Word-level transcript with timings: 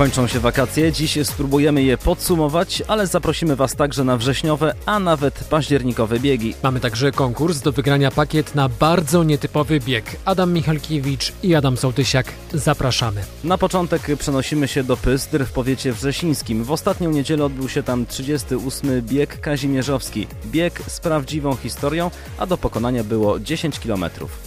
Kończą 0.00 0.26
się 0.26 0.40
wakacje, 0.40 0.92
dziś 0.92 1.18
spróbujemy 1.22 1.82
je 1.82 1.98
podsumować, 1.98 2.82
ale 2.88 3.06
zaprosimy 3.06 3.56
Was 3.56 3.74
także 3.74 4.04
na 4.04 4.16
wrześniowe, 4.16 4.74
a 4.86 4.98
nawet 4.98 5.44
październikowe 5.44 6.20
biegi. 6.20 6.54
Mamy 6.62 6.80
także 6.80 7.12
konkurs 7.12 7.60
do 7.60 7.72
wygrania 7.72 8.10
pakiet 8.10 8.54
na 8.54 8.68
bardzo 8.68 9.24
nietypowy 9.24 9.80
bieg. 9.80 10.16
Adam 10.24 10.52
Michalkiewicz 10.52 11.32
i 11.42 11.54
Adam 11.54 11.76
Sołtysiak. 11.76 12.26
Zapraszamy. 12.54 13.24
Na 13.44 13.58
początek 13.58 14.02
przenosimy 14.18 14.68
się 14.68 14.84
do 14.84 14.96
Pystr 14.96 15.44
w 15.44 15.52
powiecie 15.52 15.92
wrzesińskim. 15.92 16.64
W 16.64 16.72
ostatnią 16.72 17.10
niedzielę 17.10 17.44
odbył 17.44 17.68
się 17.68 17.82
tam 17.82 18.06
38. 18.06 19.02
bieg 19.02 19.40
kazimierzowski. 19.40 20.26
Bieg 20.46 20.82
z 20.86 21.00
prawdziwą 21.00 21.56
historią, 21.56 22.10
a 22.38 22.46
do 22.46 22.58
pokonania 22.58 23.04
było 23.04 23.40
10 23.40 23.80
km. 23.80 24.04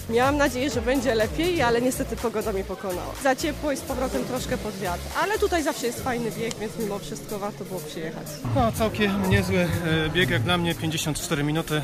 Miałam 0.10 0.38
nadzieję, 0.38 0.70
że 0.70 0.82
będzie 0.82 1.16
lepiej, 1.16 1.62
ale 1.62 1.82
niestety 1.82 2.16
pogoda 2.16 2.54
mnie 2.54 2.64
pokonała. 2.64 3.14
Za 3.24 3.36
ciepło 3.36 3.72
i 3.72 3.78
z 3.78 3.82
powrotem 3.82 4.26
troszkę 4.26 4.58
pod 4.58 4.76
wiatr, 4.78 5.02
ale 5.24 5.43
tutaj 5.44 5.64
zawsze 5.64 5.86
jest 5.88 6.04
fajny 6.04 6.32
bieg, 6.32 6.56
więc 6.60 6.74
mimo 6.80 7.00
wszystko 7.00 7.40
warto 7.40 7.66
było 7.66 7.80
przyjechać. 7.80 8.28
No, 8.56 8.72
całkiem 8.72 9.30
niezły 9.30 9.58
e, 9.58 10.10
bieg 10.10 10.30
jak 10.30 10.42
dla 10.44 10.58
mnie, 10.58 10.76
54 10.76 11.44
minuty. 11.44 11.82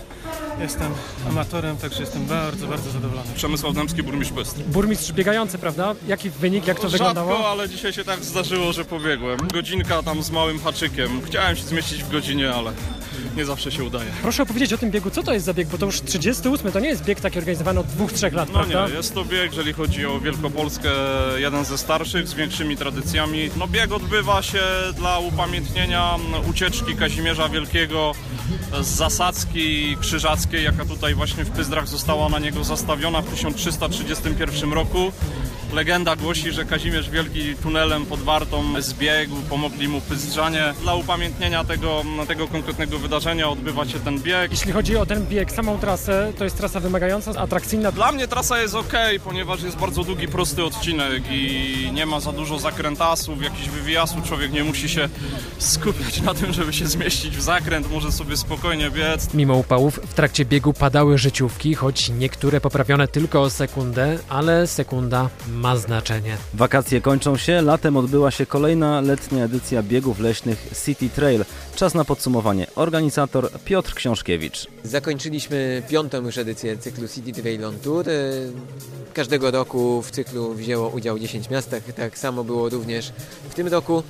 Jestem 0.62 0.91
amatorem, 1.30 1.77
także 1.77 1.99
jestem 1.99 2.26
bardzo, 2.26 2.68
bardzo 2.68 2.91
zadowolony. 2.91 3.27
Przemysław 3.35 3.73
Dębski, 3.76 4.04
burmistrz 4.04 4.34
Bystr. 4.34 4.62
Burmistrz 4.62 5.12
biegający, 5.12 5.58
prawda? 5.58 5.95
Jaki 6.08 6.30
wynik, 6.30 6.68
jak 6.68 6.80
to 6.80 6.90
Rzadko, 6.90 7.08
wyglądało? 7.08 7.49
ale 7.49 7.70
dzisiaj 7.70 7.94
się 7.94 8.04
tak 8.04 8.23
zdarzyło, 8.23 8.73
że 8.73 8.85
pobiegłem. 8.85 9.40
Godzinka 9.54 10.04
tam 10.04 10.23
z 10.23 10.32
małym 10.32 10.60
haczykiem. 10.60 11.21
Chciałem 11.26 11.55
się 11.55 11.63
zmieścić 11.63 12.04
w 12.04 12.12
godzinie, 12.12 12.52
ale 12.54 12.71
nie 13.38 13.46
zawsze 13.46 13.71
się 13.71 13.84
udaje. 13.84 14.10
Proszę 14.21 14.44
opowiedzieć 14.44 14.73
o 14.73 14.77
tym 14.77 14.91
biegu. 14.91 15.10
Co 15.10 15.23
to 15.23 15.34
jest 15.34 15.46
za 15.46 15.54
bieg? 15.54 15.68
Bo 15.68 15.77
to 15.77 15.85
już 15.85 16.02
38, 16.02 16.71
to 16.71 16.80
nie 16.80 16.88
jest 16.90 17.04
bieg 17.04 17.21
taki 17.21 17.38
organizowany 17.40 17.80
od 17.80 17.88
dwóch, 17.88 18.13
trzech 18.13 18.34
lat, 18.34 18.49
No 18.49 18.54
prawda? 18.54 18.88
nie, 18.88 18.94
jest 18.94 19.13
to 19.13 19.26
bieg, 19.26 19.52
jeżeli 19.52 19.73
chodzi 19.73 20.05
o 20.05 20.20
Wielkopolskę, 20.20 20.90
jeden 21.38 21.66
ze 21.66 21.77
starszych, 21.77 22.27
z 22.27 22.34
większymi 22.34 22.77
tradycjami. 22.77 23.49
No 23.58 23.68
bieg 23.68 23.92
odbywa 23.92 24.42
się 24.42 24.62
dla 24.96 25.20
upamiętnienia 25.20 26.16
ucieczki 26.50 26.96
Kazimierza 26.96 27.50
Wielkiego 27.50 28.12
z 28.82 28.88
zasadzki 28.88 29.98
krzyżackiej, 30.02 30.64
jaka 30.64 30.86
tutaj 30.86 31.16
właśnie 31.16 31.46
w 31.46 31.52
Pyzdrach 31.52 31.88
została 31.88 32.30
na 32.30 32.40
niego 32.40 32.64
zastawiona 32.64 33.22
w 33.22 33.30
1331 33.30 34.74
roku. 34.74 35.12
Legenda 35.73 36.15
głosi, 36.15 36.51
że 36.51 36.65
Kazimierz 36.65 37.09
Wielki 37.09 37.55
tunelem 37.55 38.05
pod 38.05 38.20
Wartą 38.20 38.81
zbiegł, 38.81 39.35
pomogli 39.49 39.87
mu 39.87 40.01
Pyzdrzanie. 40.01 40.73
Dla 40.81 40.95
upamiętnienia 40.95 41.63
tego, 41.63 42.03
tego 42.27 42.48
konkretnego 42.48 42.99
wydarzenia 42.99 43.49
odbywa 43.49 43.85
się 43.85 43.99
ten 43.99 44.20
bieg. 44.20 44.51
Jeśli 44.51 44.71
chodzi 44.71 44.97
o 44.97 45.05
ten 45.05 45.25
bieg, 45.25 45.51
samą 45.51 45.79
trasę, 45.79 46.34
to 46.37 46.43
jest 46.43 46.57
trasa 46.57 46.79
wymagająca, 46.79 47.31
atrakcyjna. 47.31 47.91
Dla 47.91 48.12
mnie 48.12 48.27
trasa 48.27 48.62
jest 48.62 48.75
ok, 48.75 48.93
ponieważ 49.23 49.63
jest 49.63 49.77
bardzo 49.77 50.03
długi, 50.03 50.27
prosty 50.27 50.63
odcinek 50.63 51.23
i 51.31 51.91
nie 51.93 52.05
ma 52.05 52.20
za 52.20 52.31
dużo 52.31 52.59
zakrętasów, 52.59 53.43
jakichś 53.43 53.70
wywijasów. 53.70 54.23
Człowiek 54.23 54.51
nie 54.51 54.63
musi 54.63 54.90
się 54.90 55.09
skupiać 55.57 56.21
na 56.21 56.34
tym, 56.34 56.53
żeby 56.53 56.73
się 56.73 56.87
zmieścić 56.87 57.37
w 57.37 57.41
zakręt, 57.41 57.91
może 57.91 58.12
sobie 58.12 58.37
spokojnie 58.37 58.91
biec. 58.91 59.34
Mimo 59.34 59.55
upałów 59.55 59.99
w 60.03 60.13
trakcie 60.13 60.45
biegu 60.45 60.73
padały 60.73 61.17
życiówki, 61.17 61.75
choć 61.75 62.09
niektóre 62.09 62.62
poprawione 62.62 63.07
tylko 63.07 63.41
o 63.41 63.49
sekundę, 63.49 64.17
ale 64.29 64.67
sekunda 64.67 65.29
ma 65.59 65.78
znaczenie. 65.78 66.38
Wakacje 66.53 67.02
kończą 67.02 67.38
się, 67.38 67.62
latem 67.62 67.97
odbyła 67.97 68.31
się 68.31 68.46
kolejna 68.46 69.02
letnia 69.02 69.44
edycja 69.44 69.84
biegów 69.84 70.19
leśnych 70.19 70.68
City 70.85 71.09
Trail. 71.09 71.46
Czas 71.75 71.94
na 71.94 72.06
podsumowanie. 72.06 72.68
Organizator 72.75 73.52
Piotr 73.66 73.94
Książkiewicz. 73.94 74.68
Zakończyliśmy 74.84 75.84
piątą 75.90 76.25
już 76.25 76.38
edycję 76.38 76.78
cyklu 76.78 77.07
City 77.07 77.41
Trail 77.41 77.66
on 77.66 77.80
Tour. 77.80 78.09
E, 78.09 78.13
Każdego 79.13 79.52
roku 79.52 80.02
w 80.02 80.12
cyklu 80.12 80.53
wzięło 80.53 80.90
udział 80.90 81.19
10 81.19 81.50
miast, 81.50 81.69
tak, 81.69 81.84
tak 81.84 82.18
samo 82.18 82.44
było 82.44 82.69
również 82.69 83.12
w 83.50 83.53
tym 83.53 83.68
roku. 83.68 84.03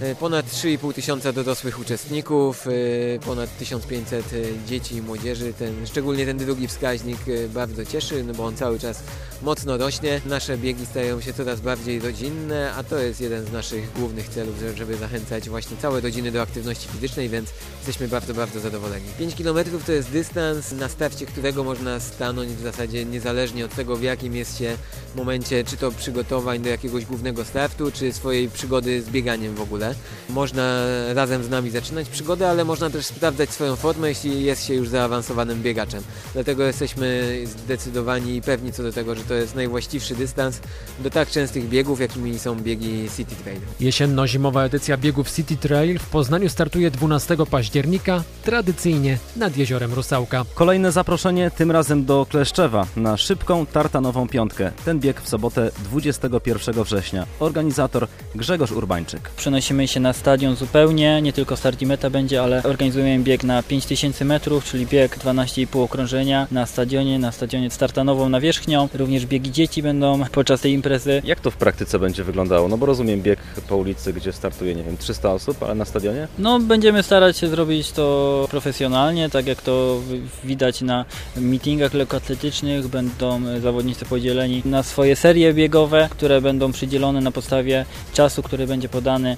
E, 0.00 0.14
Ponad 0.14 0.46
3,5 0.46 0.92
tysiąca 0.94 1.32
dorosłych 1.32 1.80
uczestników, 1.80 2.66
e, 2.66 2.70
ponad 3.18 3.58
1500 3.58 4.24
e, 4.32 4.36
dzieci 4.68 4.94
i 4.94 5.02
młodzieży. 5.02 5.52
Ten, 5.58 5.86
szczególnie 5.86 6.26
ten 6.26 6.38
drugi 6.38 6.68
wskaźnik 6.68 7.18
bardzo 7.54 7.84
cieszy, 7.84 8.24
no 8.24 8.34
bo 8.34 8.44
on 8.44 8.56
cały 8.56 8.78
czas 8.78 9.02
mocno 9.42 9.76
rośnie. 9.76 10.20
Nasze 10.26 10.58
biegi 10.58 10.86
stają 10.86 11.20
się 11.20 11.32
coraz 11.32 11.60
bardziej 11.60 12.00
rodzinne, 12.00 12.72
a 12.74 12.84
to 12.84 12.98
jest 12.98 13.20
jeden 13.20 13.46
z 13.46 13.52
naszych 13.52 13.92
głównych 13.92 14.28
celów, 14.28 14.58
że- 14.60 14.76
żeby 14.76 14.96
zachęcać 14.96 15.48
właśnie 15.48 15.76
całe 15.76 16.00
rodziny 16.00 16.32
do 16.32 16.42
aktywności 16.42 16.88
fizycznej, 16.88 17.28
więc 17.28 17.48
jesteśmy 17.76 18.08
bardzo, 18.08 18.34
bardzo 18.34 18.60
zadowoleni. 18.60 19.06
5 19.18 19.34
km 19.34 19.58
to 19.86 19.92
jest 19.92 20.10
dystans, 20.10 20.72
na 20.72 20.88
starcie 20.88 21.26
którego 21.26 21.64
można 21.64 22.00
stanąć 22.00 22.50
w 22.52 22.62
zasadzie 22.62 23.04
niezależnie 23.04 23.64
od 23.64 23.74
tego, 23.74 23.96
w 23.96 24.02
jakim 24.02 24.36
jest 24.36 24.58
się 24.58 24.76
momencie, 25.16 25.64
czy 25.64 25.76
to 25.76 25.90
przygotowań 25.92 26.60
do 26.60 26.68
jakiegoś 26.68 27.04
głównego 27.04 27.44
startu, 27.44 27.92
czy 27.92 28.12
swojej 28.12 28.48
przygody 28.50 29.02
z 29.02 29.10
bieganiem 29.10 29.54
w 29.54 29.60
ogóle. 29.60 29.87
Można 30.28 30.84
razem 31.14 31.44
z 31.44 31.50
nami 31.50 31.70
zaczynać 31.70 32.08
przygodę, 32.08 32.50
ale 32.50 32.64
można 32.64 32.90
też 32.90 33.06
sprawdzać 33.06 33.50
swoją 33.50 33.76
formę, 33.76 34.08
jeśli 34.08 34.44
jest 34.44 34.66
się 34.66 34.74
już 34.74 34.88
zaawansowanym 34.88 35.62
biegaczem. 35.62 36.02
Dlatego 36.34 36.64
jesteśmy 36.64 37.38
zdecydowani 37.46 38.36
i 38.36 38.42
pewni 38.42 38.72
co 38.72 38.82
do 38.82 38.92
tego, 38.92 39.14
że 39.14 39.22
to 39.24 39.34
jest 39.34 39.54
najwłaściwszy 39.54 40.14
dystans 40.14 40.60
do 41.00 41.10
tak 41.10 41.30
częstych 41.30 41.68
biegów, 41.68 42.00
jakimi 42.00 42.38
są 42.38 42.56
biegi 42.56 43.08
City 43.16 43.34
Trail. 43.44 43.60
Jesienno-zimowa 43.80 44.62
edycja 44.64 44.96
biegów 44.96 45.30
City 45.30 45.56
Trail 45.56 45.98
w 45.98 46.06
Poznaniu 46.06 46.48
startuje 46.48 46.90
12 46.90 47.36
października, 47.50 48.22
tradycyjnie 48.44 49.18
nad 49.36 49.56
jeziorem 49.56 49.94
Rusałka. 49.94 50.44
Kolejne 50.54 50.92
zaproszenie, 50.92 51.50
tym 51.50 51.70
razem 51.70 52.04
do 52.04 52.26
Kleszczewa, 52.30 52.86
na 52.96 53.16
szybką 53.16 53.66
tartanową 53.66 54.28
piątkę. 54.28 54.72
Ten 54.84 55.00
bieg 55.00 55.20
w 55.20 55.28
sobotę 55.28 55.70
21 55.84 56.84
września. 56.84 57.26
Organizator 57.40 58.08
Grzegorz 58.34 58.72
Urbańczyk. 58.72 59.30
Przenosimy 59.36 59.77
się 59.86 60.00
na 60.00 60.12
stadion 60.12 60.56
zupełnie, 60.56 61.22
nie 61.22 61.32
tylko 61.32 61.56
start 61.56 61.82
i 61.82 61.86
meta 61.86 62.10
będzie, 62.10 62.42
ale 62.42 62.62
organizujemy 62.62 63.24
bieg 63.24 63.44
na 63.44 63.62
5000 63.62 64.24
metrów, 64.24 64.64
czyli 64.64 64.86
bieg 64.86 65.18
12,5 65.18 65.82
okrążenia 65.82 66.46
na 66.50 66.66
stadionie, 66.66 67.18
na 67.18 67.32
stadionie 67.32 67.70
z 67.70 67.78
tartanową 67.78 68.28
nawierzchnią. 68.28 68.88
Również 68.94 69.26
biegi 69.26 69.52
dzieci 69.52 69.82
będą 69.82 70.24
podczas 70.32 70.60
tej 70.60 70.72
imprezy. 70.72 71.22
Jak 71.24 71.40
to 71.40 71.50
w 71.50 71.56
praktyce 71.56 71.98
będzie 71.98 72.24
wyglądało? 72.24 72.68
No 72.68 72.78
bo 72.78 72.86
rozumiem 72.86 73.22
bieg 73.22 73.38
po 73.68 73.76
ulicy, 73.76 74.12
gdzie 74.12 74.32
startuje, 74.32 74.74
nie 74.74 74.82
wiem, 74.82 74.96
300 74.96 75.32
osób, 75.32 75.62
ale 75.62 75.74
na 75.74 75.84
stadionie? 75.84 76.28
No, 76.38 76.60
będziemy 76.60 77.02
starać 77.02 77.38
się 77.38 77.48
zrobić 77.48 77.92
to 77.92 78.46
profesjonalnie, 78.50 79.30
tak 79.30 79.46
jak 79.46 79.62
to 79.62 80.00
widać 80.44 80.80
na 80.80 81.04
meetingach 81.36 81.94
lekkoatletycznych. 81.94 82.88
Będą 82.88 83.60
zawodnicy 83.60 84.04
podzieleni 84.04 84.62
na 84.64 84.82
swoje 84.82 85.16
serie 85.16 85.54
biegowe, 85.54 86.08
które 86.10 86.40
będą 86.40 86.72
przydzielone 86.72 87.20
na 87.20 87.32
podstawie 87.32 87.84
czasu, 88.14 88.42
który 88.42 88.66
będzie 88.66 88.88
podany 88.88 89.36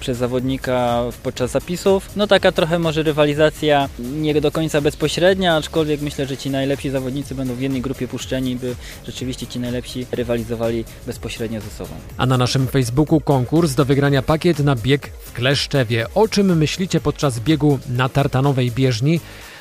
przez 0.00 0.18
zawodnika 0.18 1.02
podczas 1.22 1.50
zapisów. 1.50 2.10
No 2.16 2.26
taka 2.26 2.52
trochę 2.52 2.78
może 2.78 3.02
rywalizacja 3.02 3.88
nie 3.98 4.40
do 4.40 4.50
końca 4.50 4.80
bezpośrednia, 4.80 5.56
aczkolwiek 5.56 6.00
myślę, 6.00 6.26
że 6.26 6.36
ci 6.36 6.50
najlepsi 6.50 6.90
zawodnicy 6.90 7.34
będą 7.34 7.54
w 7.54 7.60
jednej 7.60 7.80
grupie 7.80 8.08
puszczeni, 8.08 8.56
by 8.56 8.74
rzeczywiście 9.06 9.46
ci 9.46 9.60
najlepsi 9.60 10.06
rywalizowali 10.12 10.84
bezpośrednio 11.06 11.60
ze 11.60 11.70
sobą. 11.70 11.90
A 12.16 12.26
na 12.26 12.38
naszym 12.38 12.66
Facebooku 12.66 13.20
konkurs 13.20 13.74
do 13.74 13.84
wygrania 13.84 14.22
pakiet 14.22 14.58
na 14.58 14.76
bieg 14.76 15.10
w 15.24 15.32
Kleszczewie. 15.32 16.06
O 16.14 16.28
czym 16.28 16.58
myślicie 16.58 17.00
podczas 17.00 17.40
biegu 17.40 17.78
na 17.88 18.08
tartanowej 18.08 18.70
bieżni? 18.70 19.20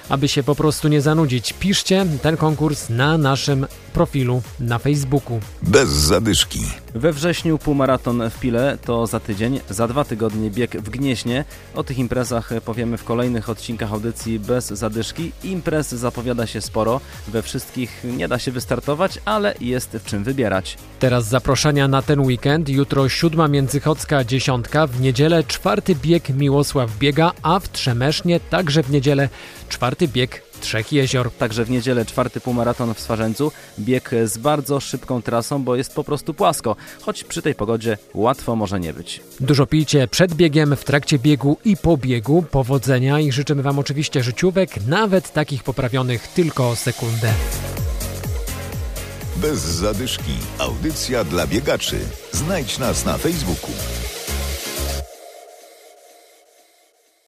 Aby 0.09 0.28
się 0.28 0.44
po 0.44 0.56
prostu 0.56 0.88
nie 0.88 1.01
zanudzić, 1.01 1.53
piszcie 1.53 2.06
ten 2.22 2.38
konkurs 2.38 2.89
na 2.89 3.18
naszym 3.18 3.68
profilu 3.97 4.41
na 4.59 4.80
Facebooku. 4.80 5.40
Bez 5.62 5.90
zadyszki. 5.90 6.59
We 6.96 7.13
wrześniu 7.13 7.58
półmaraton 7.58 8.30
w 8.30 8.40
Pile 8.40 8.78
to 8.85 9.08
za 9.08 9.19
tydzień, 9.19 9.59
za 9.69 9.88
dwa 9.88 10.06
tygodnie 10.06 10.52
bieg 10.52 10.81
w 10.81 10.90
Gnieźnie. 10.90 11.46
O 11.75 11.84
tych 11.84 11.97
imprezach 11.97 12.50
powiemy 12.66 12.97
w 12.97 13.03
kolejnych 13.03 13.50
odcinkach 13.50 13.94
audycji 13.94 14.40
bez 14.40 14.68
zadyszki. 14.68 15.31
Imprez 15.44 15.90
zapowiada 15.90 16.47
się 16.47 16.62
sporo, 16.62 17.02
we 17.28 17.41
wszystkich 17.41 18.03
nie 18.18 18.28
da 18.28 18.40
się 18.40 18.52
wystartować, 18.52 19.19
ale 19.25 19.56
jest 19.62 19.89
w 19.89 20.06
czym 20.06 20.24
wybierać. 20.24 20.77
Teraz 21.00 21.27
zaproszenia 21.27 21.88
na 21.88 22.01
ten 22.01 22.19
weekend. 22.19 22.69
Jutro 22.69 23.10
siódma 23.10 23.48
Międzychodzka 23.48 24.24
dziesiątka, 24.24 24.88
w 24.88 25.01
niedzielę 25.01 25.44
czwarty 25.44 25.95
bieg 25.95 26.30
Miłosław 26.30 26.98
biega, 26.98 27.31
a 27.42 27.60
w 27.60 27.72
Trzemesznie 27.72 28.39
także 28.39 28.83
w 28.83 28.92
niedzielę 28.92 29.30
czwarty 29.69 30.07
bieg 30.07 30.48
Trzech 30.59 30.94
Jezior. 30.94 31.31
Także 31.31 31.65
w 31.65 31.69
niedzielę 31.69 32.06
czwarty 32.06 32.39
półmaraton 32.42 32.94
w 32.94 33.00
Swarzędzu. 33.00 33.51
Bieg 33.80 34.12
z 34.25 34.38
bardzo 34.38 34.80
szybką 34.80 35.21
trasą, 35.21 35.63
bo 35.63 35.75
jest 35.75 35.95
po 35.95 36.04
prostu 36.04 36.33
płasko, 36.33 36.75
choć 37.01 37.24
przy 37.24 37.42
tej 37.42 37.56
pogodzie 37.56 37.98
łatwo 38.13 38.56
może 38.56 38.80
nie 38.80 38.94
być. 38.94 39.21
Dużo 39.39 39.65
pijcie 39.65 40.07
przed 40.07 40.33
biegiem, 40.33 40.75
w 40.75 40.83
trakcie 40.83 41.19
biegu 41.19 41.57
i 41.65 41.77
po 41.77 41.98
biegu. 41.98 42.44
Powodzenia 42.51 43.19
i 43.19 43.31
życzymy 43.31 43.63
Wam 43.63 43.80
oczywiście 43.80 44.24
życiówek, 44.24 44.69
nawet 44.88 45.33
takich 45.33 45.63
poprawionych 45.63 46.27
tylko 46.27 46.69
o 46.69 46.75
sekundę. 46.75 47.33
Bez 49.36 49.60
zadyszki. 49.60 50.33
Audycja 50.60 51.24
dla 51.24 51.48
biegaczy. 51.48 52.00
Znajdź 52.31 52.80
nas 52.80 53.06
na 53.06 53.18
Facebooku. 53.18 53.71